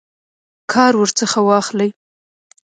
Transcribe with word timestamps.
کار 0.71 0.93
ورڅخه 0.99 1.39
واخلي. 1.49 1.89